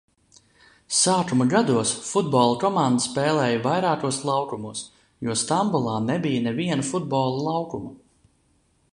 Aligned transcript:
Sākuma 0.99 1.45
gados 1.49 1.89
futbola 2.05 2.55
komanda 2.63 3.03
spēlēja 3.03 3.59
vairākos 3.65 4.17
laukumos, 4.29 4.81
jo 5.27 5.35
Stambulā 5.41 5.93
nebija 6.07 6.41
neviena 6.47 6.87
futbola 6.89 7.45
laukuma. 7.51 7.93